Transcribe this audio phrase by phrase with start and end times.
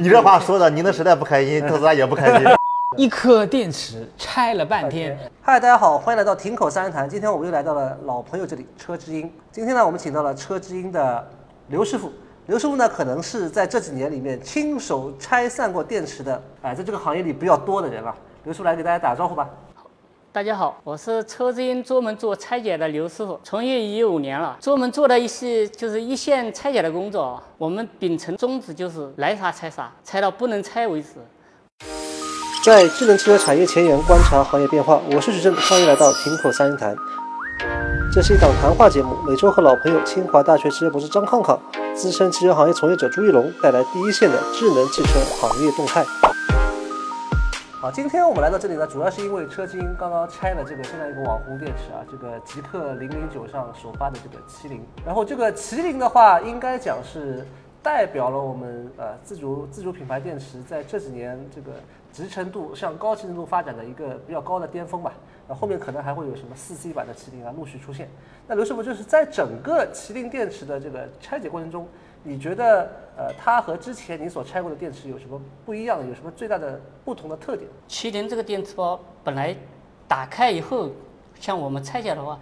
[0.00, 2.48] 你这话说的，您的时代不开心，特斯拉也不开心。
[2.96, 5.14] 一颗电池拆了半天。
[5.42, 7.06] 嗨，大家好，欢迎来到亭口三人谈。
[7.06, 9.30] 今天我们又来到了老朋友这里，车之音。
[9.52, 11.28] 今天呢，我们请到了车之音的
[11.68, 12.10] 刘师傅。
[12.46, 18.14] 刘师傅呢，可能是在这几年里面亲手拆散过电池的，哎，在这个行业里比较多的人了。
[18.44, 19.50] 刘师傅来给大家打个招呼吧。
[20.32, 27.42] 大家好，我是车之音专门做拆解的刘师傅，从业已有五年了，专门做的一些就是一线拆解的工作啊。
[27.58, 31.08] 我们秉承宗旨就是来啥拆啥，拆到不能拆为止。
[32.64, 36.94] 在智能汽车产业前沿观察行业变化，我是徐峥，欢迎来到亭口三人谈。
[38.14, 41.60] 这是一档谈话节目，每周和老朋友清华大学汽车博士张康康、
[41.92, 46.06] 资深汽车行业从业者朱一龙带来第一线的智能汽车行业动态。
[47.80, 54.82] 好，今天我们来到这里呢，主要是因为车之音刚刚拆了这个现在一个网红电池啊，这个极氪零零九上首发的这个麒麟。
[55.02, 57.42] 然后这个麒麟的话，应该讲是
[57.82, 61.72] 代表了我们呃自主自主品牌电池在这几年这个
[62.12, 65.14] 集成度向高集成度发展的一个比较高的巅峰吧。
[65.48, 68.10] 那后面可能还会有什么四 C 版的麒麟啊陆续出现。
[68.46, 71.88] 那刘师傅就是在整个麒麟电池的这个拆解过程中，
[72.22, 76.06] 你觉得呃它和之前你所拆过的电池有什么不一样？
[76.06, 77.68] 有什么最大的不同的特点？
[77.88, 79.54] 麒麟这个电池包本来
[80.06, 80.90] 打开以后，
[81.38, 82.38] 像我们拆解的话，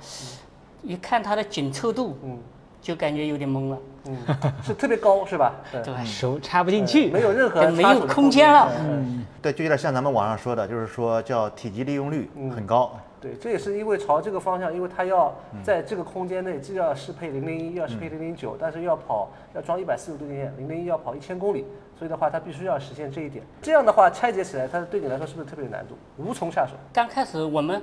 [0.83, 2.39] 一看它的紧凑度，嗯。
[2.81, 4.17] 就感觉有点懵了，嗯，
[4.63, 5.53] 是特别高是吧？
[5.71, 5.83] 对。
[5.83, 8.71] 对，手插不进去，没有任何就没有空间了。
[8.81, 12.97] 嗯，对，就有点像咱们网上说的，就是说叫体积利用率很高。
[13.21, 21.65] 对，这也是因为朝这个方向，因为它要在这个空间内既要适配零零一，又要适配零零九，但是要跑要装一百四十度电线，零零一要跑一千公里，
[21.99, 23.45] 所以的话它必须要实现这一点。
[23.63, 26.73] 这样的话拆解起来，它对你来说是不是特别有难度，无从下手？
[26.93, 27.83] 刚开始我们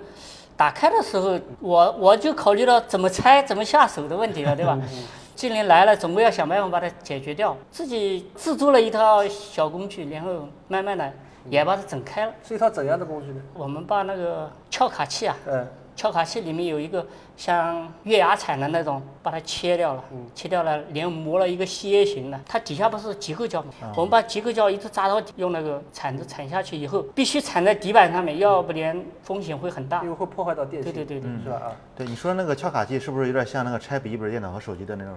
[0.56, 4.80] 打开的时候，我我就考虑到怎么拆、怎么下手的问题了，对吧？
[5.36, 7.58] 既然来了，总归要想办法把它解决掉。
[7.70, 11.12] 自己制作了一套小工具，然后慢慢的
[11.50, 12.32] 也把它整开了。
[12.42, 13.42] 是一套怎样的工具呢？
[13.54, 22.38] 我们把那个撬卡器啊，嗯，撬卡器里面有一个像月牙铲的那种，把它切掉了，嗯切掉了，连磨了一个楔形的。
[22.46, 23.70] 它底下不是结构胶吗？
[23.96, 30.10] 我们把结构胶一直扎到底，用那个铲子铲下去以后，必须铲在底板上面，要不然风险会很大因。
[30.10, 31.56] 为会破坏到电线，对对对对，是吧？
[31.56, 35.14] 啊，对，你说那个撬卡器是不是有点像那个拆笔记本电脑和手机的那种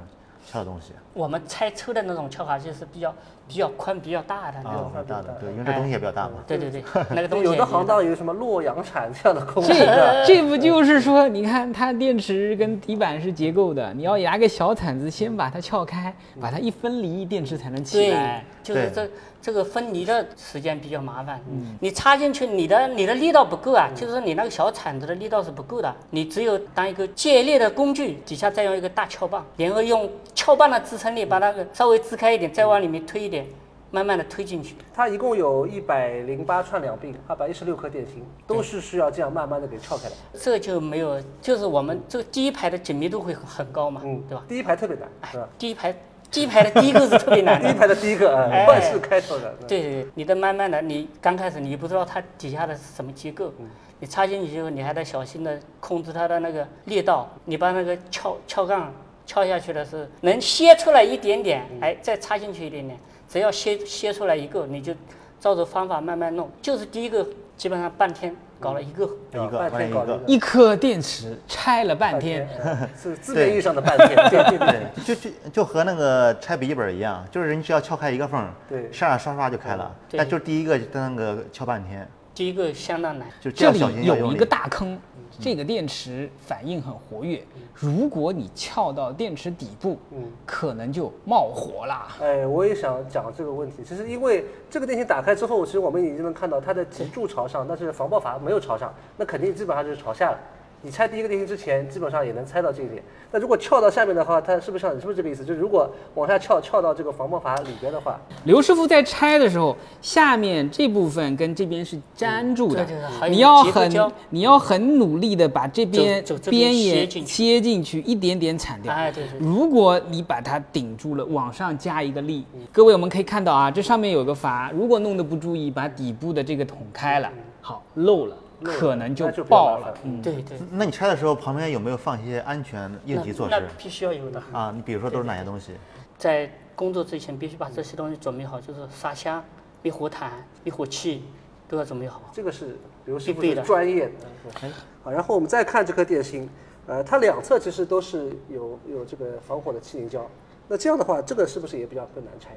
[0.50, 0.92] 撬东西？
[1.12, 3.14] 我们拆车的那种撬卡器是比较
[3.46, 6.34] 比较宽、比较大的那啊种。，很大的，对，因为这东西也比较大嘛。
[6.46, 19.08] 对对对， 那个东西有的也比较大行当有什么洛阳铲这样的工具，是吧这 这不就是说，你看它电池跟底板是结构的，你要拿个小铲子先把它撬开，把它一分离，电池才能起对来。，就是这
[19.40, 21.40] 这个分离的时间比较麻烦。
[21.80, 33.46] 你插进去，你的你的力道不够啊，就是说你那个小铲子的力道是不够的，你只有当一个借力的工具，底下再用一个大撬棒，然后用撬棒的支撑力把那个稍微支开一点，再往里面推一点，
[33.90, 34.74] 慢慢的推进去。
[34.92, 40.14] 它一共有一百零八串两鬓，二百一十六颗电芯，都是需要这样慢慢的给撬开的。
[40.34, 44.44] 这就没有，就是我们这个第一排的紧密度会很很高嘛，嗯，对吧？
[44.48, 45.08] 第一排特别难？
[45.56, 45.94] 第一排
[46.30, 47.68] 第一排的第一个是特别难的。
[47.68, 47.78] 第一。
[47.78, 48.34] 排的第一个，
[48.66, 49.54] 万事开头的。
[49.66, 53.52] 对对对，你的慢慢的，你刚开始你不知道它底下的是什么结构，
[54.00, 58.92] 你插进去之后，你还得小心的控制它的那个力道，你把那个撬撬杠
[59.26, 64.92] 撬下去的是能歇出来一点点，哎，再插进去一点点，只要歇歇出来一个，你就
[65.40, 74.16] 照着方法慢慢弄，就是第一个基本上半天搞了一个，一个搞了一个一颗电池拆了半天，，呃 是字面意义上的半天。
[74.30, 79.94] 对对对，就就就和那个拆笔记本一样，就是人只要撬开一个缝，对上来刷刷就开了。
[80.10, 82.08] 对但就第一个在那个撬半天，
[82.38, 83.26] 第一个相当难。
[83.40, 84.46] 就这里有一个。
[84.46, 84.96] 大坑，
[85.40, 87.42] 这个电池反应很活跃，
[87.74, 92.16] 如果你撬到电池底部，嗯可能就冒火啦。
[92.20, 93.82] 哎，我也想讲这个问题。
[93.84, 100.38] 其实因为这个电芯打开之后，其实我们已经能看到它的脊柱朝上，但是防爆阀没有朝上，那肯定基本上就是朝下了。
[100.80, 103.02] 你拆第一个电芯之前，基本上也能猜到这一点。
[103.32, 105.44] 那如果撬到下面的话，它是不是像你是不是这个意思？
[105.44, 112.86] 就是如果往下撬，撬到这个防爆阀里边的话，刘师傅在拆的时候，下面这部分跟这边是粘住的
[113.28, 118.94] 你要很你要很努力的把这边边边也切进去一点点铲掉。
[118.94, 127.28] 哎对对对如果你把它顶住了，往上加一个力，各位我们可以看到啊，这上面有个阀，如果弄得不注意，把底部的这个捅开了，
[127.60, 129.94] 好，漏了可能就爆了。
[130.04, 134.42] 嗯，对对，那你拆的时候旁边有没有放一些安全应急措施那那必须要有的。
[134.52, 134.72] 啊？
[134.74, 135.72] 你比如说都是哪些东西？
[136.16, 139.44] 在工作之前必须把这些东西准备好，就是沙箱、
[139.82, 140.32] 灭火毯、
[140.64, 141.24] 灭火器
[141.68, 142.22] 都要准备好。
[142.32, 144.70] 这个是刘师傅的必备的专业的。
[145.02, 146.48] 好，然后我们再看这颗电芯，
[146.86, 150.26] 呃，它两侧其实都是有有这个防火的气凝胶。
[150.66, 152.50] 那这样的话，这个是不是也比较更难拆？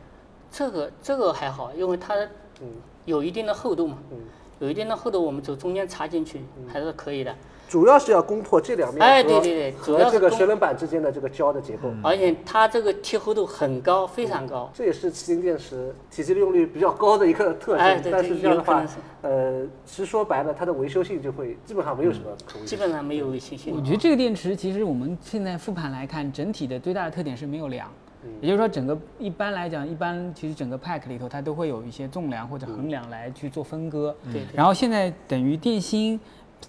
[0.51, 2.15] 这个这个还好，因为它
[2.59, 2.68] 嗯
[3.06, 4.18] 有一定的厚度嘛，嗯，
[4.62, 6.40] 有一定的厚度，我们走中间插进去
[6.72, 7.36] 还是可以的。
[7.68, 11.90] 主要是要攻破这两面哎和对对对和这个水冷板之间的这个胶的结构。
[12.04, 14.69] 而且它这个贴合度很高，非常高。
[14.72, 17.84] 这也是麒麟电池体积利用率比较高的一个特性。
[17.84, 18.86] 哎但是这样的话
[19.24, 22.66] 呃，其实说白了，它的维修性就会基本上没有什么可维修。
[22.68, 23.74] 基本上没有维修性。
[23.75, 27.90] 我觉得这个电池其实我们现在复盘来看，整体的最大的特点是没有梁。
[28.41, 34.15] 也就是说，整个一般来讲，一般其实整个 pack 里头它都会有一些纵梁或者横梁来去做分割。
[34.25, 36.19] 对对然后现在等于电芯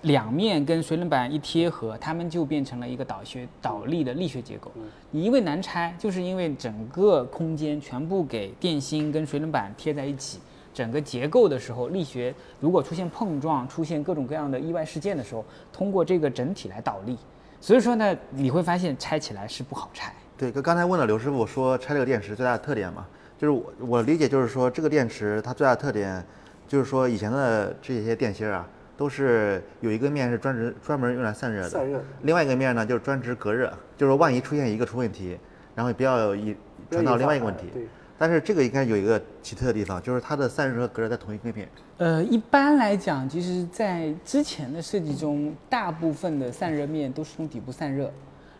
[0.02, 4.70] 两面跟水冷板一贴合，它们就变成了一个导学导力的力学结构。
[5.10, 10.40] 你因为难拆，就是因为整个空间全部给电芯跟水冷板贴在一起。
[10.74, 17.18] 整个结构的时候，力学如果出现碰撞、出现各种各样的意外事件的时候，通过这个整体来导力。
[17.60, 20.14] 所以说呢，你会发现拆起来是不好拆。
[20.42, 23.06] 对，跟刚才问了刘师傅说拆这个电池最大的特点嘛，
[23.38, 26.20] 就是我我理解就是说这个电池它最大的特点
[26.66, 35.38] 就是说以前的这些电芯儿啊，都是有一个面是专职专门用来散热的，散热另外一个面呢就是专职隔热，就是说万一出现一个出问题，
[35.76, 36.56] 然后不要一
[36.90, 37.68] 传到另外一个问题。
[37.72, 37.86] 对，
[38.18, 41.68] 但是这个应该有一个奇特的地方，就是它的散热和隔热在同一个面。
[41.98, 48.12] 呃，一般来讲，其实在之前的设计中，大部分的散热面都是从底部散热，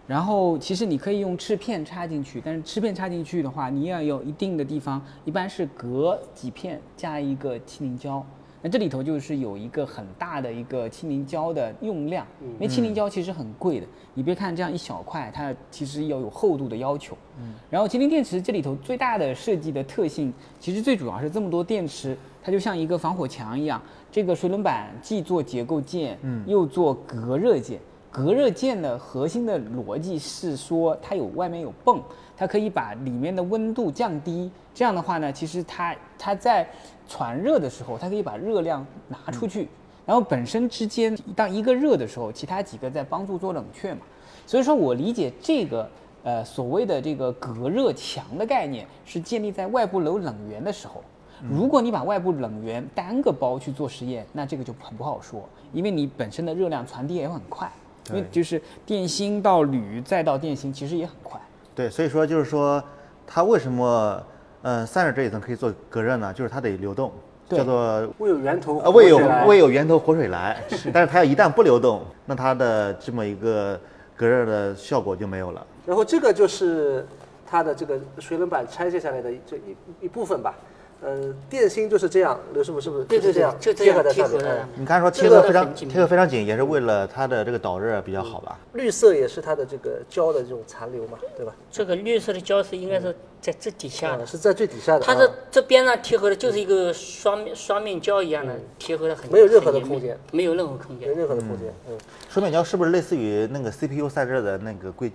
[0.07, 8.25] 然后其实你可以用翅片插进去，但是翅片插进去的话，你要有一定的地方，一般是隔几片加一个气凝胶。
[8.65, 13.87] 那这里头就是有一个很大的一个气凝胶的用量，因为气凝胶其实很贵的。
[14.15, 17.17] 你别看这样一小块，它其实要有厚度的要求。
[17.41, 23.83] 嗯，然后麒麟电池这里头最大的设计的特性，其实最主要是这么多电池，它就像一个防火墙一样。
[24.13, 27.81] 这个水冷板既做结构件，嗯，又做隔热件。
[28.13, 31.99] 隔热件的核心的逻辑是说，它有外面有泵，
[32.37, 34.51] 它可以把里面的温度降低。
[34.75, 36.69] 这样的话呢，其实它它在
[37.09, 39.67] 传热的时候，它可以把热量拿出去，
[40.05, 44.01] 然后本身之间当一个热的时候，其他几个在帮助做冷却嘛。
[44.47, 45.89] 所以说我理解这个
[46.23, 51.03] 呃所谓的这个隔热墙的概念，是建立在外部有冷源的时候。
[51.51, 57.73] 如果你把外部冷源单个包去做实验，那这个就很不好说，因为你本身的热量传递也很快，
[58.11, 61.41] 因为就是电芯到铝再到电芯其实也很快。
[61.75, 62.83] 对，所以说就是说
[63.27, 64.23] 它为什么
[64.63, 66.33] 呃散热这一层可以做隔热呢？
[66.33, 67.13] 就是它得流动，
[67.49, 70.61] 对叫做未有源头呃，未有活水来未有源头活水来，
[70.93, 73.79] 但是它要一旦不流动，那它的这么一个
[74.17, 75.67] 隔热的效果就没有了。
[75.87, 77.07] 然后这个就是
[77.47, 80.55] 它的这个水冷板拆卸下来的这一一部分吧。
[81.05, 83.05] 呃，电芯就是这样，刘师傅是不是？
[83.07, 84.39] 对对对就是这样，就这样贴合在上面。
[84.39, 88.57] 贴合的哎你刚才说贴合非常贴合非常紧，也是为了它的这个导热比较好吧？
[88.75, 91.53] 绿色也是它的这个胶的这种残留嘛，对吧？
[91.73, 95.01] 这个绿色的胶是应该是在这底下的，啊是在最底下的。
[95.01, 101.09] 啊它的这边上贴合的就是一个双面双面胶一样的，贴合的很没有任何的空间，没有任何空间。
[101.09, 101.75] 没有任何的空间。
[101.91, 101.99] 嗯，
[102.29, 105.11] 双面胶是不是类似于那个 CPU 散热的那个硅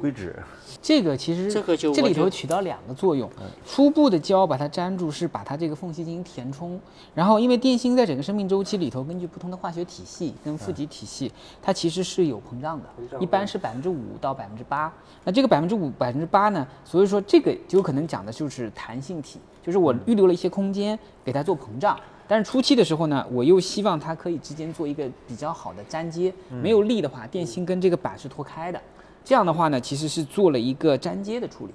[0.00, 0.34] 硅脂？
[0.80, 3.30] 这个其实这个就这里头起到两个作用，
[3.64, 6.80] 初步的胶把它粘住，是把它这个缝隙进行填充。
[7.14, 11.30] 然后因为电芯在整个生命周期里头，根据不同的化学体系跟负极体系，
[11.60, 14.92] 它其实是有膨胀的，一般是百分之五到百分之八。
[15.24, 21.96] 那这个百分之五、百分之八呢，所以说这个就有可能讲的就是弹性体，就是我预留了一些空间给它做膨胀。
[22.26, 28.80] 但是初期的时候呢，我又希望它可以之间做一个比较好的粘接，没有力的话，电芯跟这个板是脱开的。
[29.24, 31.72] 这样的话呢，其实是做了一个粘接的处理。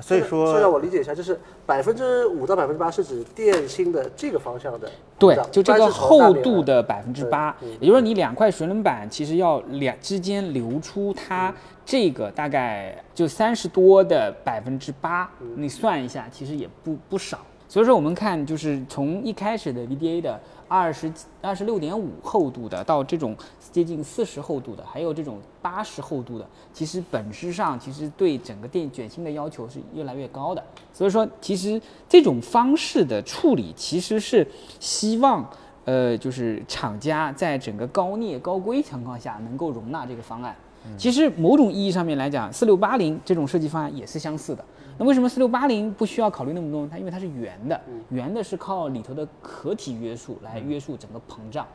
[0.00, 11.54] 所以这让说我理解一下，就是百分之五到百分之八是指电芯的这个方向的对，就这个厚度的百分之八，嗯也就是说你两块水冷板其实要两之间留出它
[11.86, 17.38] 这个大概就三十多的百分之八，嗯你算一下，其实也不不少。
[17.68, 20.40] 所以说我们看就是从一开始的 VDA 的
[20.74, 23.36] 二十二十六点五厚度的，到这种
[23.70, 30.62] 接近四十厚度的，还有这种八十厚度的，其实本质上其实对整个电卷芯的要求是越来越高的。
[30.92, 34.46] 所以说，其实这种方式的处理其实是
[34.80, 35.48] 希望。
[35.86, 40.56] 呃，就是厂家在整个高镍高硅情况下能够容纳这个方案。
[40.96, 44.64] 其实某种意义上面来讲，四六八零这种设计方案也是相似的。
[44.96, 46.86] 那为什么四六八零不需要考虑那么多？
[46.88, 51.66] 它因为它是圆的，圆的是靠里头的壳体约束来约束整个膨胀。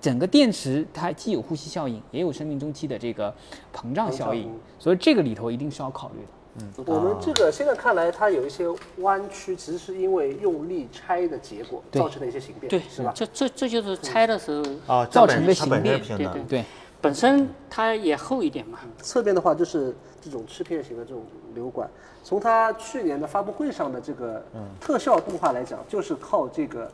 [0.00, 3.34] 整个电池它既有呼吸效应，也有生命周期的这个
[3.74, 4.48] 膨胀效应
[4.78, 6.64] 所以这个里头一定是要考虑的。
[6.78, 6.84] 嗯。
[6.86, 8.64] 我们这个现在看来，它有一些
[8.98, 13.12] 弯曲，其实是因为用力拆的结果造成的一些形变，对，是吧？
[13.12, 16.64] 这这这就是拆的时候，啊，造成的形变对对，对，
[17.06, 18.80] 本身它也厚一点嘛。
[19.00, 21.22] 侧边的话就是这种吃片型的这种
[21.54, 21.88] 流管，
[22.24, 24.44] 从它去年的发布会上的这个
[24.80, 26.90] 特效动画来讲，就是靠这个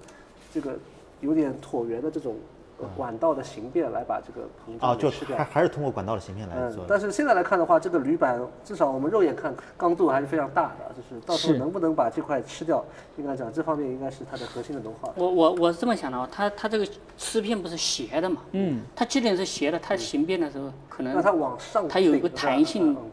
[0.52, 0.76] 这个
[1.22, 2.61] 有点椭圆的这种呃
[2.96, 5.44] 管道的形变来把这个膨啊，就胀给吃掉还。
[5.44, 6.86] 还是通过管道的形变来嗯做，的。
[6.88, 12.84] 但是现在来看的话，这个铝板至少我们肉眼看刚度还是非常大的，就是到时候能不能把这块吃掉，
[13.16, 15.12] 应该讲这方面应该是它的核心的能耗。
[15.16, 16.86] 我我我是这么想的啊，它它这个
[17.16, 18.42] 吃片不是斜的嘛？
[18.52, 18.82] 嗯。
[18.94, 23.10] 它既然是斜的，它形变的时候可能那它往上它有一个弹性嗯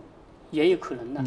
[0.51, 1.21] 也有可能的。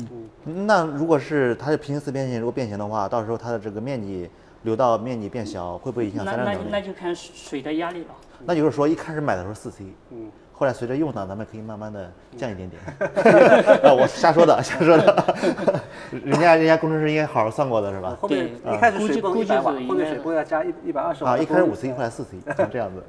[0.45, 4.29] 嗯那如果是它的平行四边形如果变形的话，到时候它的这个面积
[4.63, 6.69] 流道面积变小，会不会影响那那散热能力？
[6.73, 8.09] 那就看水的压力了。
[8.45, 12.83] 那就是说一开始买的时候四 C，嗯，后来随着用呢，咱们可以慢慢的降一点点。
[13.83, 15.25] 啊， 我瞎说的，瞎说的。
[16.25, 18.17] 人家人家工程师应该好好算过的是吧？
[18.21, 21.31] 后面对一开始估计水泵估计一百瓦，后面水泵要加一一百二十瓦。
[21.31, 23.03] 啊，一开始五 C，后来四 C， 就这样子。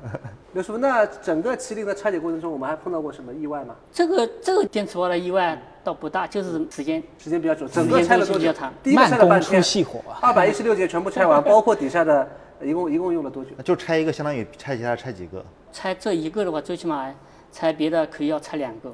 [0.54, 3.76] 刘师傅，那整个麒麟的拆解过程中，我们还碰到过什么意外吗？
[3.92, 8.74] 这个这个电磁波的意外倒不大，就是时间时间比较久，整个拆了多久时间比较长？
[8.82, 10.20] 第一拆慢工出了半天，细活啊。
[10.22, 12.26] 二百一十六节全部拆完，包括底下的，
[12.64, 13.52] 一共一共用了多久？
[13.64, 15.44] 就拆一个，相当于拆其他拆几个。
[15.72, 17.14] 拆这一个的话，最起码
[17.52, 18.92] 拆别的可以要拆两个。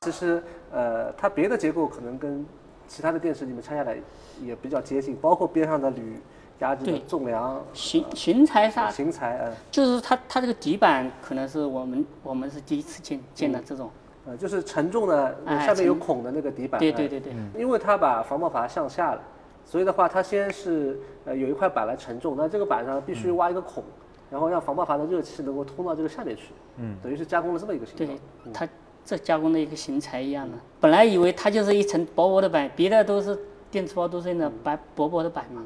[0.00, 2.46] 其实，呃，它别的结构可能跟
[2.86, 3.98] 其他的电池你们拆下来
[4.40, 6.16] 也比较接近，包括边上的铝
[6.60, 13.90] 压制的重量、型型材啥，型材，呃，就是它它这个底板可能是我们我们是第一次见见的这种。
[14.26, 16.80] 呃，就是承重的哎下面有孔的那个底板。
[16.80, 19.20] 呃对对对对，因为它把防爆阀向下了，
[19.64, 23.84] 所以的话，它先是呃有一块板来承重，那这个板上必须挖一个孔，
[24.28, 26.46] 然后让防爆阀的热气能够通到这个下面去，
[26.78, 28.18] 嗯，等于是加工了这么一个形对状。，
[28.52, 28.68] 它
[29.04, 30.58] 这加工的一个型材一样的。
[30.80, 33.38] 本来以为它就是一层薄薄的板，别的都是
[33.70, 35.62] 电磁包都是那白薄薄的板嘛。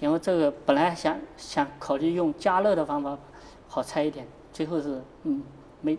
[0.00, 3.16] 然后这个本来想想考虑用加热的方法
[3.68, 5.42] 好拆一点，最后是嗯
[5.82, 5.96] 没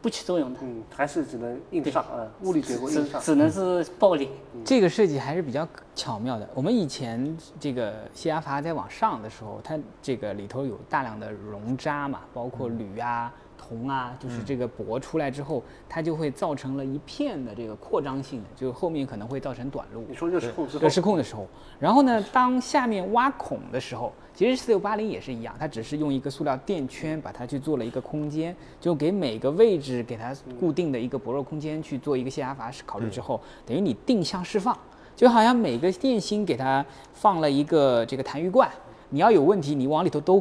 [0.00, 3.20] 不起作用的，嗯，还是只能硬上啊，物理结构只硬上。
[3.20, 4.28] 只能是暴力。
[4.64, 6.48] 这个设计还是比较巧妙的。
[6.54, 13.32] 我们以前这个泄压阀在往上的时候，它这个里头有大量的熔渣嘛，包括铝啊、
[13.66, 20.04] 铜啊，就是这个铂出来之后，它就会造成了一片的这个扩张性的，就后面可能会造成短路。
[20.08, 21.46] 你说热失控之后热，失控的时候，
[21.78, 34.76] 然后呢，当下面挖孔的时候，其实四六八零也是一样，它只是用一个塑料垫圈把它去做了一个空间，就给每个位置给它固定的一个薄弱空间去做一个泄压阀考虑之后，等于你定向释放，
[35.16, 38.68] 就好像每个电芯给它放了一个这个痰盂罐，
[39.10, 40.40] 你要有问题你往里头兜，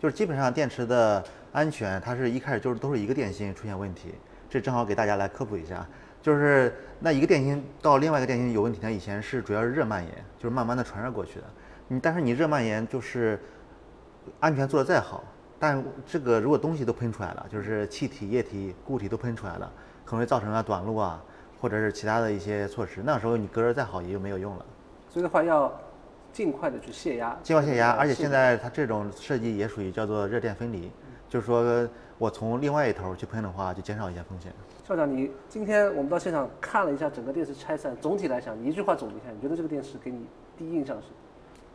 [0.00, 4.14] 就是基本上电池的安全，它是一开始就是都是一个电芯出现问题，
[4.48, 5.86] 这正好给大家来科普一下。
[6.20, 11.44] 就是那一个电芯到另外一个电芯有问题呢，以前是主要是热蔓延，就是慢慢的传热过去的。
[11.86, 13.40] 你但是你热蔓延就是
[14.40, 15.24] 安全做的再好，
[15.58, 19.72] 但这个如果东西都喷出来了，就是气体、液体、固体都喷出来了，
[20.04, 21.22] 可能会造成了短路啊，
[21.60, 23.00] 或者是其他的一些措施。
[23.04, 24.66] 那时候你隔热再好也就没有用了。
[25.08, 25.72] 所以的话要
[26.32, 30.90] 尽快的去泄压，尽快泄压，而且现在它这种设计也属于叫做热电分离，
[31.28, 34.52] 就是说我从另外一头去喷的话，就减少一些风险。
[34.86, 41.08] 校长，你今天我们到现场看了一下整个电视拆散，总体来讲，你一句话总结一下，你觉得这个电视给你第一印象是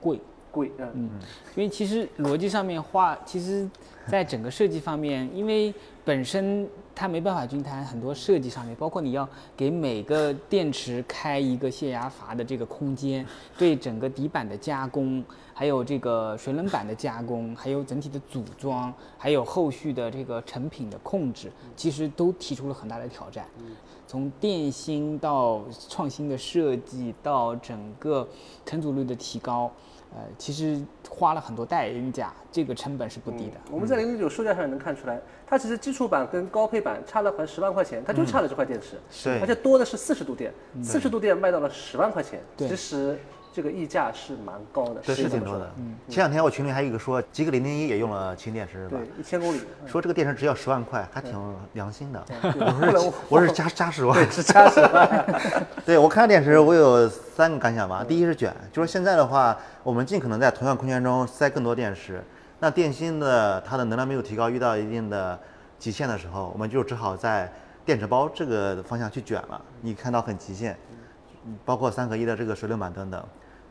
[0.02, 0.20] 贵。
[0.54, 0.72] 贵？
[0.94, 1.10] 嗯，
[1.56, 3.68] 因为其实逻辑上面画，其实
[4.08, 5.74] 在整个设计方面，因为
[6.06, 13.26] 本身它没办法均摊，很多设计上面，包括你要给每个电池开一个泄压阀的这个空间，
[13.58, 15.24] 对整个底板的加工，
[15.56, 23.46] 还有这个水冷板的加工，还有整体的组装，还有后续的这个成品的控制，其实都提出了很大的挑战。
[24.06, 28.28] 从电芯到创新的设计，到整个
[28.66, 29.72] 成组率的提高，
[30.16, 30.80] 呃，其实
[31.10, 33.58] 花了很多代价，这个成本是不低的。
[33.72, 40.54] 我们在零零九售价上也能看出来，它其实基础版跟高配版差了快十万块钱，它就差了这块电池，是而且多的是四十度电，
[40.84, 43.18] 四十度电卖到了十万块钱，对其实
[43.54, 45.72] 这个溢价是蛮高的，对是挺多的。
[45.78, 52.26] 嗯前两天我群里还有一个说，极氪零零一也用了氢电池是吧对？，一千公里，说这个电池只要十万块，还挺良心的。
[52.42, 55.42] 我是我我是加加十万，是加十万，
[55.86, 58.04] 对我看电池，我有三个感想吧。
[58.04, 62.24] 第一是卷，就是现在的话，我们尽可能在同样空间中塞更多电池。
[62.60, 65.40] 那电芯的它的能量密度提高，遇到一定的
[65.78, 67.52] 极限的时候，我们就只好在
[67.86, 69.62] 电池包这个方向去卷了。
[69.82, 70.78] 你看到很极限，
[71.66, 73.24] 包括三合一的这个水冷板等等。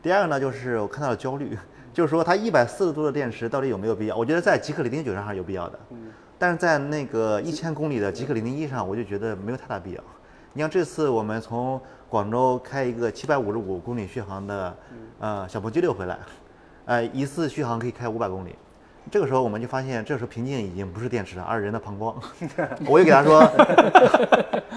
[0.03, 1.57] 第二个呢，就是我看到了焦虑，
[1.93, 4.15] 就是说它一百四十度的电池到底有没有必要？
[4.17, 5.79] 我觉得在极氪零零九上还是有必要的，
[6.37, 10.03] 但是在那个一千公里的极氪零零一上，我就觉得没有太大必要。
[10.51, 11.79] 你像这次我们从
[12.09, 14.77] 广州开一个七百五十五公里续航的
[15.19, 16.19] 呃小鹏 G 六回来，
[16.83, 18.53] 呃一次续航可以开五百公里。
[19.11, 22.15] 这个时候我们就发现，这时候瓶颈已经不是电池了，而是人的膀胱。
[22.87, 23.39] 我就给他说，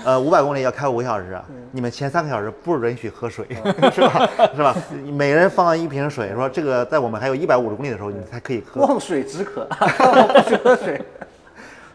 [0.04, 1.40] 呃，五百公里要开五个小时，
[1.70, 3.46] 你们前三个小时不允许喝水，
[3.92, 4.28] 是吧？
[4.54, 4.76] 是吧？
[5.12, 8.82] 每人放一瓶水，说这个在我们还有一百五十公里的时候，你才可以喝。
[8.82, 11.00] 望水止渴， 不许喝水。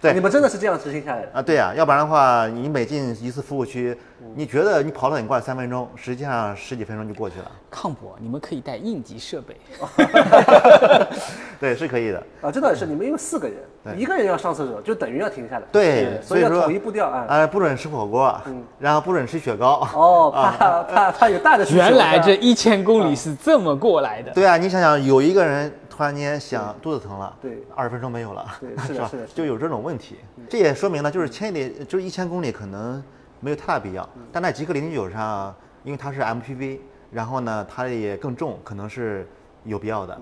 [0.02, 1.30] 对你们真的是这样执行下来的？
[1.34, 3.96] 啊，对呀、要不然的话，你每进一次服务区，
[4.36, 7.52] 你觉得你跑得很快，三分钟，实际上十几分钟就过去了。
[7.70, 9.56] 抗博，你们可以带应急设备。
[11.62, 12.18] 对，是可以的。
[12.42, 15.64] 啊，这倒也是，你们因为四个人，一个人要上厕所，就等于要停下来。
[15.72, 17.26] 对，所以要说统一步调啊。
[17.28, 18.36] 啊，不准吃火锅，
[18.80, 19.88] 然后不准吃雪糕。
[19.94, 21.78] 哦，怕怕怕有大的需求。
[21.78, 24.32] 原来这一千公里是这么过来的。
[24.32, 27.62] 对啊，你想想，有一个人突然间想肚子疼了，对。
[27.76, 29.08] 二十分钟没有了，对 是的是吧？
[29.10, 29.34] 是的是的。
[29.36, 30.16] 就有这种问题。
[30.50, 33.04] 这也说明了，就是千里，就是一千公里可能
[33.42, 34.22] 没有太大必要，嗯。
[34.32, 36.80] 但在极氪零零九上，因为它是 MPV，
[37.12, 39.28] 然后呢，它也更重，可能是
[39.66, 40.18] 有必要的。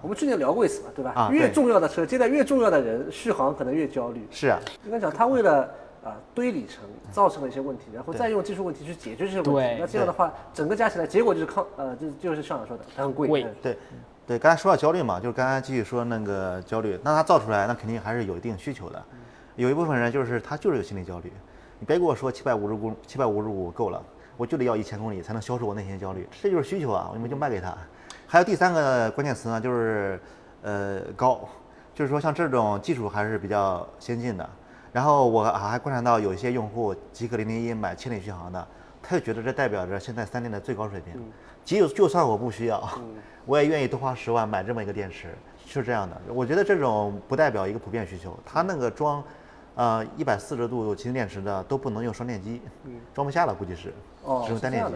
[0.00, 1.12] 我们去年聊过一次嘛，对吧？
[1.14, 4.26] 啊越重要的车接待越重要的人，续航可能越焦虑。
[4.30, 5.68] 是啊，应该讲，他为了
[6.02, 9.76] 啊堆里程造成了一些问题，然后再用技术问题去解决这些问题对。
[9.78, 13.46] 那这样的话，整个加起来，结果就是抗呃，就就是校长说的，它很贵。
[13.62, 13.76] 对，
[14.26, 19.02] 对，刚才说到焦虑嘛，就是刚才继续说那个焦虑，那它造出来，那肯定还是有一定需求的。
[19.56, 21.32] 有一部分人就是他就是有心理焦虑，
[21.78, 24.02] 你别跟我说七百五十公七百五十五够了，
[24.36, 27.76] 我就得要一千公里才能消除我内心的焦虑，这就是需求啊，我们就卖给他。
[28.26, 30.20] 还有第三个关键词呢，就是
[30.62, 31.46] 呃高，
[31.94, 34.48] 就是说像这种技术还是比较先进的。
[34.92, 38.68] 然后我还观察到有一些用户极氪零零一买千里续航的，
[39.02, 41.14] 他就觉得这代表着现在三电的最高水平。
[41.64, 42.82] 即就就算我不需要，
[43.44, 45.28] 我也愿意多花十万买这么一个电池，
[45.66, 46.16] 是这样的。
[46.32, 49.22] 我觉得这种不代表一个普遍需求，它那个装，
[49.74, 52.60] 呃，一百四十度氢电池的都不能用双电机，
[53.12, 54.92] 装不下了，估计是，哦，只用单电机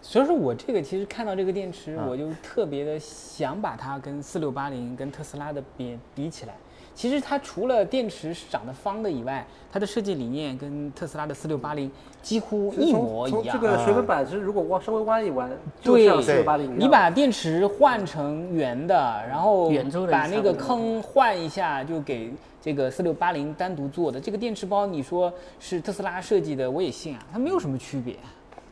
[0.00, 6.54] 所以说我这个其实看到这个电池，嗯我就特别的想把它跟四六八零、跟特斯拉的比比起来。
[7.00, 9.42] 其实它除了电池是长得方的以外，
[9.72, 13.42] 它的设计理念跟特斯拉的四六八零几乎一模一样。
[13.42, 16.78] 从这个水分板，其实如果弯稍微弯一弯，就对像四六八零一样。
[16.78, 18.94] 你把电池换成圆的，
[19.26, 19.70] 然后
[20.10, 28.14] 把那个坑换一下，就给这个四六八零单独做的这个电池包，你说是特斯拉设计的，我也信啊，它没有什么区别。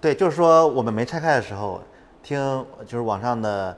[0.03, 1.81] 对，就是说我们没拆开的时候，
[2.23, 2.39] 听
[2.87, 3.75] 就是网上的，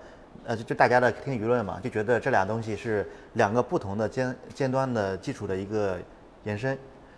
[0.47, 5.97] 呃，就就大家的听舆论嘛，就觉得这俩东西是两个不同的尖尖端的基础的一个
[6.45, 6.77] 延伸。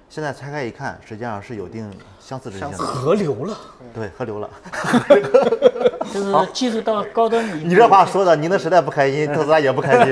[0.09, 3.57] 现在拆开一看，实际上是有一定相似之处的，合流了。
[3.95, 4.51] 对，合流了。
[6.13, 10.11] 就是技术到高端你 你这话说的，宁德时代不开心，特斯拉也不开心。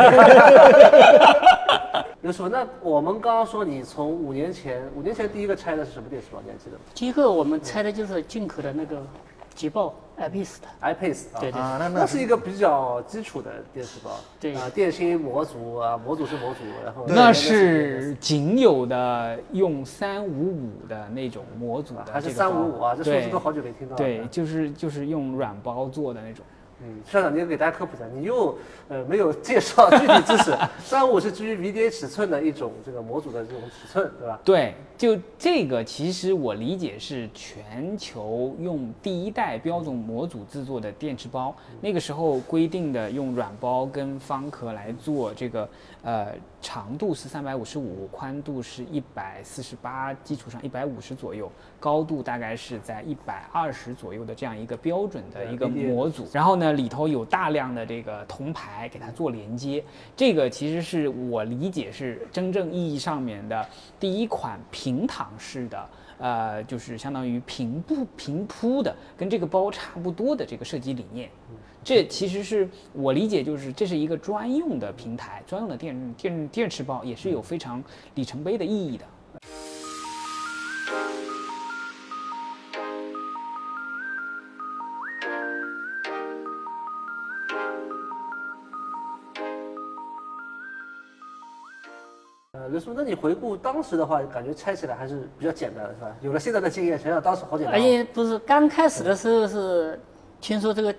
[2.23, 6.41] 刘师傅，那我们刚刚说你从五年前，五年前第一个拆的是什么电池包？
[6.45, 9.03] 你还记得吗第一个我们拆的就是进口的那个
[9.55, 14.11] 捷豹 iPace 的，？iPace 啊，对对啊，那那是一个比较基础的电池包。
[14.39, 23.97] 对啊，电芯模组啊，模组是模组，然后那是仅有的用三五五的那种模组的还是这个包三五五啊，这数字都好久没听到了。
[23.97, 26.45] 对，就是就是用软包做的那种。
[26.83, 28.57] 嗯，校长，你给大家科普一下，你又
[28.89, 30.57] 呃没有介绍具体知识。
[30.83, 34.41] 三五是基于 VDA 尺寸的一种这个模组的这种尺寸，对吧？
[34.43, 45.67] 对，就这个，其实我理解是全球用第一代标准模组制作的电池包，那个时候规定的用软包跟方壳来做这个，
[46.03, 56.29] 呃，长度是三百五十五，宽度是一百四十八，基础上一百五十左右，高度大概是在一百二十左右的这样一个标准的一个模组。
[56.31, 59.83] 然后呢，里头有大量的这个铜牌给它做连接，
[60.15, 63.67] 这个其实是我理解是真正意义上面的
[63.99, 65.89] 第一款平躺式的。
[66.23, 71.31] 呃，就是相当于平铺平铺的，跟这个包差不多的这个设计理念，
[71.83, 77.83] 这其实是我理解，就是这是一个专用的平台，专用的电电电池包，也是有非常
[78.17, 79.05] 里程碑的意义的。
[92.71, 96.17] 呃，刘师傅，那你回顾当时的话，感觉拆起来还是比较简单的，是吧？
[96.21, 97.77] 有了现在的经验，想想当时好简单哦。
[97.77, 99.99] 而且不是刚开始的时候是
[100.41, 100.95] 听说这个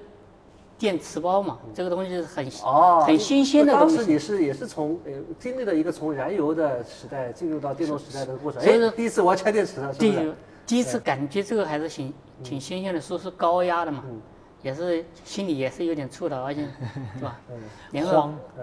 [0.77, 4.11] 电池包嘛，这个东西是很哦，很新鲜的东西当时。
[4.11, 8.61] 你是也是从呃经历了一个从燃油的时代进入到电动时代的过程。
[8.61, 10.33] 所以说，哎第一次我要拆电池了，是不第是？
[10.65, 14.03] 第一次感觉这个还是挺挺新鲜的，说是高压的嘛，
[14.61, 16.61] 也是心里也是有点怵的，而且
[17.17, 17.39] 是吧？
[17.49, 17.57] 嗯。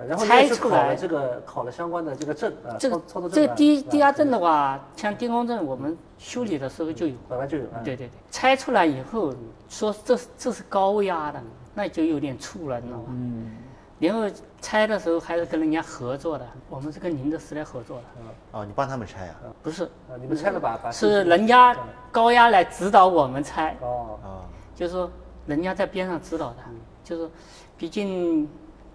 [0.09, 7.15] 然后拆出来这个考了相关的这个证啊，这个操作证啊这个低低压证的话，像电工证，我们修理的时候就有。
[7.29, 9.35] 本来就有，啊对对对，拆出来以后
[9.69, 11.43] 说这是这是高压的，
[11.75, 13.05] 那就有点怵了，你知道吗？
[13.09, 13.57] 嗯，
[13.99, 14.23] 然后
[14.61, 18.05] 拆的时候还是跟人家合作的，我们是跟宁德时代合作的，
[18.53, 19.35] 哦，你帮他们拆呀？
[19.63, 21.77] 不是啊，你们拆了把把是人家
[22.11, 25.11] 高压来指导我们拆，哦，啊，就是说
[25.49, 26.71] 人家在边上指导他，
[27.03, 27.31] 就是
[27.79, 28.47] 毕竟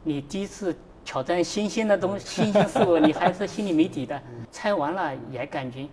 [0.04, 4.22] 你第一次挑战新鲜的东西、新鲜事物，你还是心里没底的。
[4.52, 5.88] 拆完了也感觉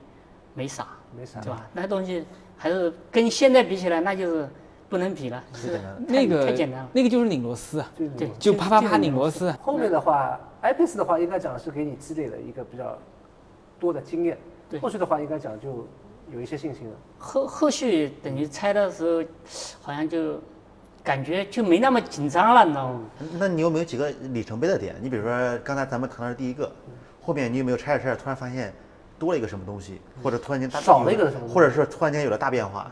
[0.54, 1.40] 没啥，没啥。
[1.40, 1.66] 对吧？
[1.72, 2.24] 那东西
[2.58, 4.46] 还是跟现在比起来，那就是
[4.90, 6.88] 不能比了，是简单太那个太简单了。
[6.92, 8.08] 那个就是拧螺丝啊，对。
[8.10, 8.30] 对。
[8.38, 9.50] 就啪啪啪拧螺丝。
[9.62, 12.98] 后面的话，iPace 的话应该讲是给你积累了一个比较
[13.78, 14.36] 多的经验，
[14.68, 14.78] 对。
[14.78, 15.86] 后续的话应该讲就
[16.32, 16.94] 有一些信心了。
[17.18, 19.22] 后后续等于拆的时候，
[19.82, 20.40] 好像就
[21.02, 23.00] 感觉就没那么紧张了，你知道吗？
[23.38, 24.94] 那你有没有几个里程碑的点？
[25.00, 26.70] 你比如说刚才咱们谈的是第一个，
[27.20, 28.72] 后面你有没有拆着拆着突然发现
[29.18, 32.90] 多了一个什么东西，或者突然间大少了一个什么东西或者是突然间有了大变化？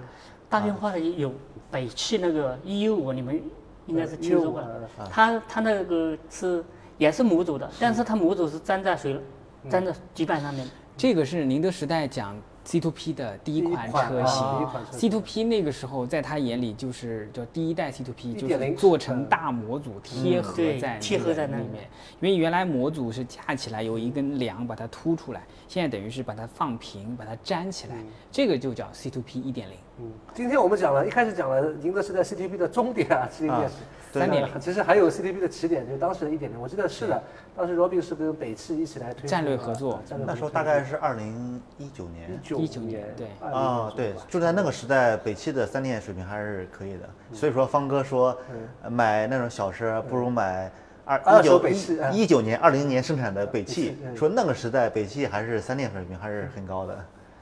[0.49, 1.33] 大变化的有
[1.71, 3.41] 北汽那个 EU 五，你们
[3.87, 5.07] 应该是听说过115的嗯。
[5.11, 6.65] 它它那个是
[6.97, 9.21] 也是模组的，但是它模组是粘在水
[9.69, 10.73] 粘在底板上面的。
[10.97, 12.35] 这个是宁德时代讲
[12.69, 14.57] C2P 的第一款第一款车啊型。
[14.59, 21.85] 第一款车型，C2P 那个时候在他眼里就是叫第一代 C2P，就是做成大模组贴合在贴合在那里里面，
[22.21, 27.95] 因为原来模组是架起来有一根梁把它凸出来，现在等于是把它放平，把它粘起来，
[28.31, 29.77] 这个就叫 C2P 一点零。
[30.01, 33.77] 嗯，今天我们讲了一开始讲了宁德时代 CTP 的终点啊，智能电池。
[34.13, 36.61] 对3.0那其实还有 CDB 的起点，就是当时的一点零。
[36.61, 37.23] 我记得是的，
[37.57, 42.31] 当时 Robin 是跟北汽一起来推战略合作啊战略那时候大概是二零一九年。
[42.33, 47.09] 一九19年对啊，对，就在那个时代，北汽的三电水平还是可以的。
[47.33, 48.37] 所以说，方哥说，
[48.83, 50.71] 呃买那种小车不如买
[51.05, 56.99] 二一九北汽嗯一九年、二零年生产的北汽说那个时代，北汽还是三电水平还是很高的。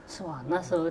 [0.08, 0.42] 是吧？
[0.46, 0.90] 那时候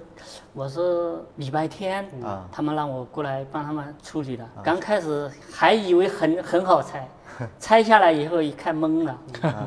[0.54, 4.48] 我是礼拜天，啊他们让我过来帮他们处理的。
[4.64, 7.08] 刚开始还以为很很好拆，
[7.60, 9.18] 拆下来以后一看懵了。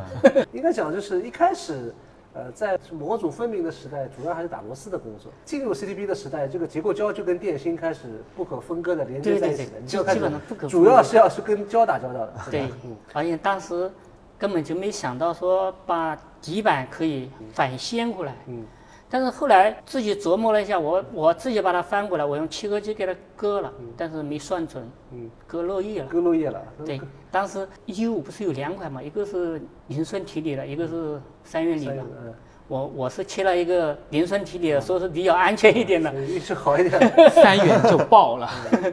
[0.53, 1.95] 应该讲就是一开始，
[2.35, 5.33] 呃，在模组分明的时代，主要还是打螺丝的工作。
[5.45, 12.33] 进入 CTP 的时代，这个结构胶就跟电芯开始不可分割的连接在一起了，你就开始基本上不可分割主要是要是跟胶打交道的。
[12.51, 13.91] 对，嗯而且当时
[14.39, 18.37] 根本就没想到说把底板可以反掀过来。
[18.47, 18.63] 嗯。
[19.11, 26.09] 但是后来自己琢磨了一下，我我自己把它翻过来，我用切割机给它割了，但是没算准，嗯，割落叶了。
[26.09, 26.63] 割落叶了。
[26.85, 31.95] 对，当时 E 五不是有两款嘛，一个是磷酸铁锂的，一个是三元锂的。
[31.95, 32.35] 嗯，
[32.69, 36.13] 我我是切了一个磷酸铁锂的，说是比较安全一点的。
[36.15, 37.01] 运气好一点。
[37.31, 38.51] 三元就爆了。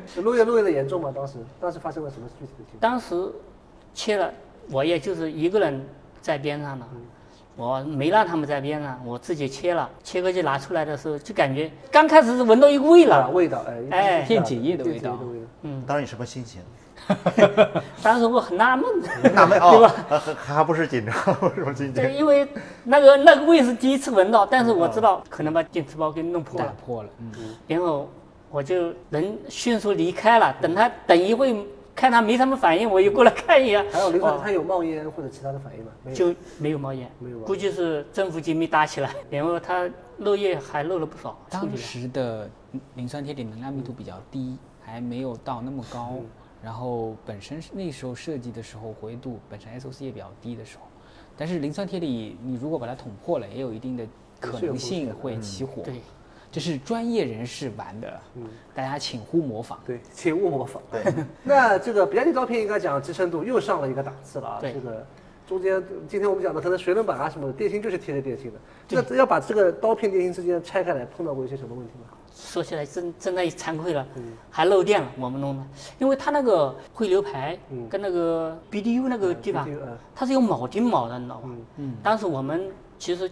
[0.07, 1.11] 是落叶落叶的严重吗？
[1.13, 2.79] 当时当时发生了什么具体的情况？
[2.79, 3.29] 当时
[3.93, 4.33] 切了，
[4.71, 5.85] 我也就是一个人
[6.21, 6.85] 在边上的，
[7.55, 9.89] 我没让他们在边上，我自己切了。
[10.03, 15.17] 切割机拿出来的时候，就感觉刚开始是闻到一个味啊了，味道，哎，哎电解液的味道。
[15.61, 16.61] 嗯，当时你什么心情？
[18.01, 18.85] 当时我很纳闷，
[19.33, 21.13] 纳闷 啊，还还还不是紧张，
[21.53, 22.47] 什么心对，因为
[22.83, 27.31] 那个那个味是第一次闻到，但是我知道可能把电磁包给弄破打了，破了，嗯，
[27.67, 28.09] 然后
[28.49, 30.55] 我就人迅速离开了。
[30.61, 31.53] 等他等一会，
[31.95, 35.91] 看他没什么反应，我又过来看一眼， 还有磷酸，哦它有冒烟或者其他的反应吗？
[36.03, 36.17] 没有。
[36.17, 37.09] 就没有冒烟，
[37.45, 41.75] 估计是正负极没搭起来，然后它漏液还漏了不少，当。
[41.75, 42.49] 时的
[42.95, 46.15] 磷酸铁锂能量密度比较低，还没有到那么高。
[46.63, 50.87] 然后本身是那时候设计的时候活跃度本身 SOC 也比较低的时候，
[51.37, 54.05] 但是磷酸铁锂你如果把它捅破了，也有一定的
[54.39, 55.83] 可能性会起火。
[55.83, 56.01] 对，
[56.55, 58.21] 这是专业人士玩的，
[58.73, 59.77] 大家请勿模仿。
[59.85, 60.81] 对，请勿模仿。
[60.89, 61.03] 对，
[61.43, 64.57] 那这个比亚迪刀片应该讲支撑度又上了一个档次了啊。
[64.61, 65.05] 对这个
[65.45, 69.03] 中间今天我们讲的可能水冷板啊什么的，电芯就是贴着电芯的。
[69.09, 72.17] 那要把这个刀片电芯之间拆开来，碰到过一些什么问题吗？
[72.33, 75.63] 说起来真真的惭愧了，嗯还漏电了，我们弄的，
[75.99, 79.67] 因为它那个汇流排跟那个 BDU 那个地方
[80.15, 81.55] 它是用铆钉铆的，你知道吗？
[81.75, 83.29] 嗯，当时我们其实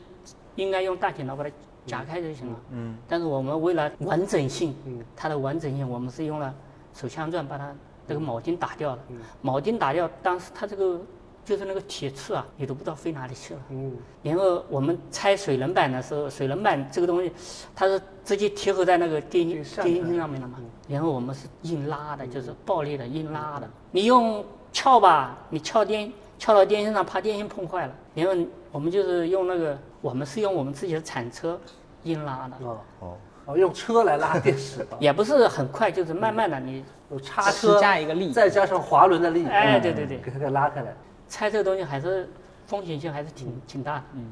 [0.56, 1.50] 应该用大剪刀把它
[1.86, 6.54] 夹开就行了，嗯，但是我们为了完整性嗯，它的完整性，我们是用了
[6.93, 7.74] 手枪钻把它
[8.08, 9.17] 这个铆钉打掉了，嗯。
[9.43, 11.00] 铆钉打掉，当时它这个
[11.46, 13.60] 就是那个铁刺啊，你都不知道飞哪里去了。
[13.69, 13.91] 嗯，
[14.22, 17.32] 然后我们拆水冷板的时候，水冷板这个东西，
[17.76, 20.58] 它是直接贴合在那个电线上电芯上面的嘛。
[20.88, 23.69] 然后我们是硬拉的，就是暴力的硬拉的。
[23.91, 27.93] 你用撬吧，你撬电撬到电线上，怕电线碰坏了。
[28.15, 28.34] 然后
[28.72, 31.58] 我们就是用那个，我们是用我们自己的铲车
[32.04, 32.66] 硬拉的。
[32.68, 40.94] 哦，哦，哦，用车来拉电池，啊也不是很快，就是慢慢的你，有叉车加一个力再加上滑轮的力，哎，嗯对对对，给它给拉开来。
[41.30, 42.30] 拆这个东西还是
[42.68, 44.04] 风险性还是挺挺大的。
[44.16, 44.26] 嗯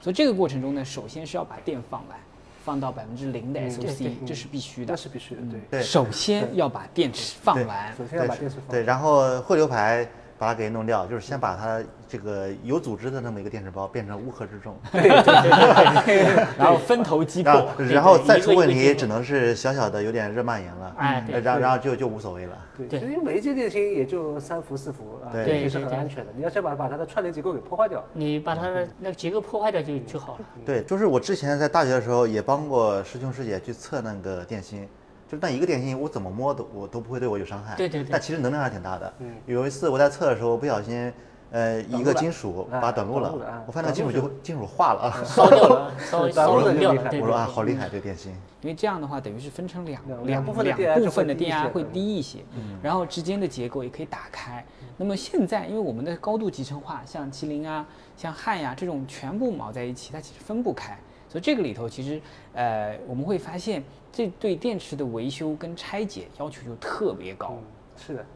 [0.00, 2.18] 所以这个过程中呢，首先是要把电放完，
[2.64, 4.96] 放到百分之零的嗯 SOC，、这是必须的那。
[4.96, 5.60] 是必须的，对。
[5.72, 8.70] 对首先要把电池放完，首先要把电池放。
[8.70, 14.76] 对，然后汇流排把它给弄掉，就是先把它这个有组织的那么一个电池包变成乌合之众，
[16.58, 17.84] 然后分头击然后破。
[17.86, 22.58] 然后再出问题，只能是小小的有点热蔓延了，哎然然后就就无所谓了。
[22.76, 26.32] 对，其实因为每一节电芯也就三伏四伏啊，对也是很安全的。
[26.36, 28.04] 你要先把把它的串联结构给破坏掉。
[28.12, 30.40] 你把它的那个结构破坏掉就就好了。
[30.66, 34.88] 对，就是我之前在大学的时候也帮过师兄师姐去测那个电芯，
[35.28, 39.12] 就是那一个电芯我怎么摸都我都不会对我有伤害，对对对但其实能量还挺大的。
[39.20, 41.12] 嗯有一次我在测的时候不小心，
[41.52, 45.22] 呃，一个金属啊把短路了短路了啊，我发现那金属就会金属化了啊。
[45.26, 47.02] 烧掉了， 烧烧烧融掉了。
[47.02, 48.32] 了就厉害我说啊，好厉害这个电芯。
[48.62, 52.38] 因为这样的话，等于是分成两两两两部分的两电压就部分的会低一些电压会嗯低一些，
[52.82, 54.64] 然后之间的结构也可以打开。
[54.96, 57.86] 那么现在，因为我们的高度集成化，像麒麟啊、
[58.16, 60.96] 像汉呀、这种全部铆在一起，它其实分不开。
[61.28, 62.20] 所以这个里头其实，
[62.52, 63.82] 呃，我们会发现
[64.12, 67.56] 这对电池的维修跟拆解要求就特别高。
[67.56, 67.64] 嗯，
[67.96, 68.26] 是的。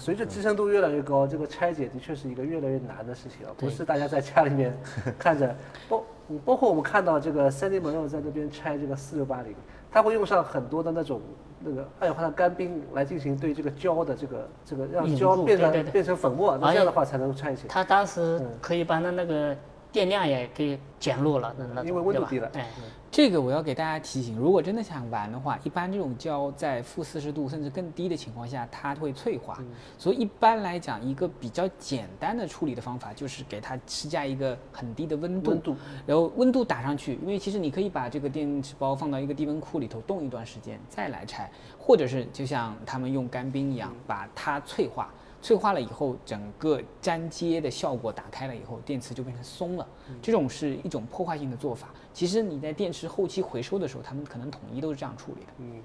[0.00, 4.74] 随着支撑度越来越高，这个拆解的确是一个越来越难的事情啊，不是大家在家里面
[5.18, 5.54] 看着，
[5.90, 6.02] 包
[6.42, 9.54] 包括我们看到这个 Sandy Monroe 在那边拆这个四六八零，
[9.92, 11.20] 他会用上很多的那种
[11.62, 17.68] 那个二氧化碳干冰来进行对这个胶的这个这个让胶变成变成粉末，那这样的话才能拆起来。
[17.68, 19.54] 它当时嗯可以把那那个
[19.92, 22.28] 电量也给减弱了，那那种因为温度对吧？
[22.30, 22.50] 低了。
[22.54, 22.66] 哎，
[23.10, 29.56] 这个我要给大家提醒，如果真的想玩的话，一般这种胶在负四十度甚至更低的情况下，它会脆化。
[29.58, 29.66] 嗯。
[29.98, 35.76] 所以一般来讲，一个比较简单的处理的方法就是给它施加一个很低的温度，温度。
[36.06, 45.12] 然后温度打上去，因为其实你可以把这个电池包放到一个低温库里头冻一段时间再来拆，或者是就像他们用干冰一样把它脆化。
[45.42, 49.86] 脆化了以后，整个粘接的效果打开了以后，电池就变成松了。
[50.20, 51.88] 这种是一种破坏性的做法。
[52.12, 55.52] 其实你在电池后期回收的时候，他们可能统一都是这样处理的。
[55.58, 55.80] 嗯，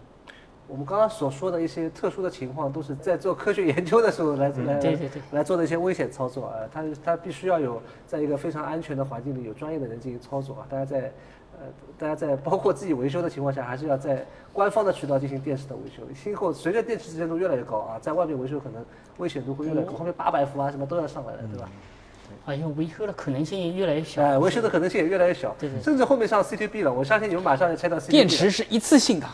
[0.68, 4.80] 我们刚刚所说的一些特殊的情况，都是在做科学研究的时候来来
[5.32, 6.56] 来做的一些危险操作啊。
[6.72, 10.68] 它它必须要有在一个非常安全的环境里，有专业的人进行操作啊。
[10.70, 11.12] 大家在呃，
[11.98, 16.04] 大家在包括自己维修的情况下，还是要在官方的渠道进行电池的维修。
[16.24, 18.84] 今后随着电池支撑度越来越高啊，在外面维修可能
[19.18, 21.70] 危险度会越来越高，后面八百伏啊什么都要上来了，对吧？
[22.44, 24.24] 好像维修的可能性越来越小。
[24.24, 29.28] 哎，维修的可能性也越来越小，对对甚至后面上 CTB 了，我相信你们马上要拆到 CTB 电池是一次性的，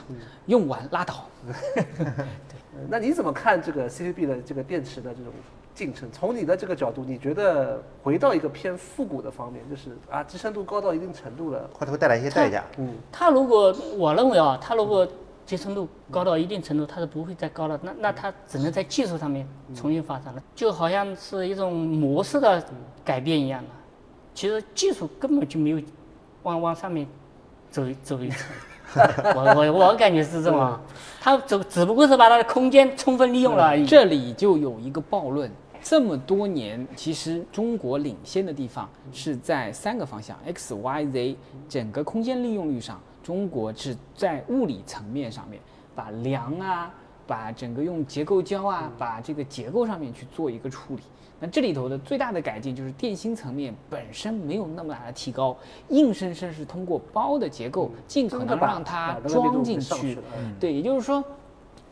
[0.45, 1.25] 用完拉倒。
[1.47, 1.85] 对
[2.89, 5.31] 那你怎么看这个 CTB 的这个电池的这种
[5.73, 6.10] 进程？
[6.12, 12.63] 从你的这个角度，你觉得回到一个偏复古的方面，就是啊支撑度高到一定程度了，会会带来一些代价。
[12.77, 15.07] 嗯，它如果我认为啊，它如果
[15.45, 17.79] 集成度高到一定程度，它是不会再高了。
[17.84, 22.63] 那那它只能在技术上面重新发展了，就好像是一种模式的
[23.03, 23.69] 改变一样的。
[24.34, 25.81] 其实技术根本就没有
[26.43, 27.05] 往往上面
[27.69, 28.49] 走一走一层。
[29.36, 30.82] 我我我感觉是这么啊，
[31.19, 33.86] 它只只不过是把它的空间充分利用了而已。
[33.86, 35.49] 这里就有一个暴论，
[35.82, 41.38] 这么多年，其实中国领先的地方是在三个方向 X、Y、Z，
[41.69, 45.62] 整个空间利用率上，中国是在物理层面上面
[45.95, 46.91] 把梁啊，
[47.27, 51.01] 把整个用结构胶啊，把这个结构上面去做一个处理。
[51.39, 55.57] 那这里头的最大的改进就是电芯层面本身没有那么大的提高，
[55.89, 60.17] 硬生生是通过包的结构尽可能让它装进去。
[60.60, 61.23] 对，也就是说，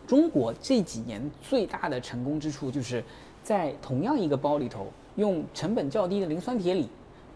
[0.06, 3.04] 中国这几年最大的成功之处，就是
[3.42, 6.88] 在同样一个包里头，用成本较低的磷酸铁锂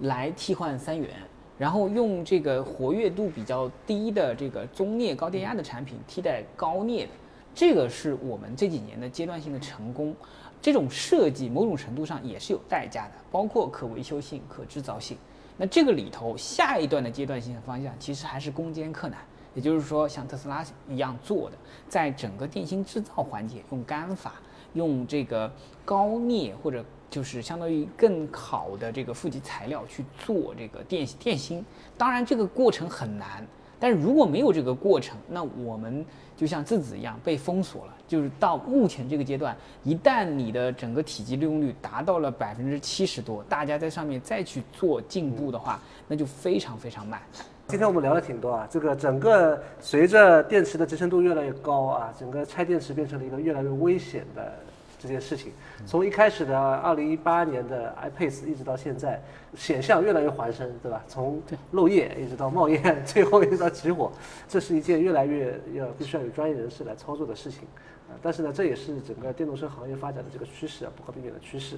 [0.01, 1.09] 来替换三元，
[1.57, 7.11] 然后用这个活跃度比较低的这个中镍高电压的产品替代高镍的，
[7.53, 10.15] 这个是我们这几年的阶段性的成功。
[10.61, 15.17] 这种设计某种程度上也是有代价的，包括可维修性、可制造性。
[15.57, 19.19] 那这个里头下一段的阶段性的方向，其实还是攻坚克难。
[19.53, 21.57] 也就是说，像特斯拉一样做的，
[21.89, 24.35] 在整个电芯制造环节用干法，
[24.73, 25.51] 用这个
[25.83, 31.63] 高镍或者就是相当于更好的这个负极材料去做这个电电芯。
[31.97, 33.45] 当然，这个过程很难，
[33.83, 36.05] 但是如果没有这个过程，那我们
[36.37, 37.93] 就像质子一样被封锁了。
[38.07, 47.21] 就是到目前这个阶段，一旦你的整个体积利用率达到了百分之七十多，大家在上面再去做进步的话，那就非常非常慢。
[47.67, 54.53] 今天我们聊了挺多啊，这个整个随着电池的支撑度越来越高啊，整个拆电池变成了一个越来越危险的
[55.03, 55.51] 这件事情。
[55.85, 59.21] 从一开始的二零一八年的 iPace 一直到现在，
[59.55, 61.03] 显像越来越环生，对吧？
[61.07, 64.11] 从漏液一直到冒烟， 最后一直到起火，
[64.47, 67.67] 这是一件越来越要必须要有专业人士来操作的事情。
[68.09, 71.77] 啊，但是呢，这也是整个电动车行业发展的这个趋势啊，不可避免的趋势。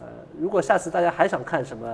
[0.00, 0.06] 呃，
[0.38, 1.86] 如果下次大家还想看什么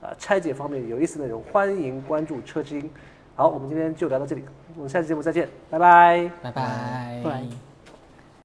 [0.00, 2.90] 呃拆解方面有意思的内容，欢迎关注车之音。
[3.34, 4.44] 好，我们今天就聊到这里，
[4.76, 6.30] 我们下期节目再见，拜拜。
[6.42, 7.71] 拜拜。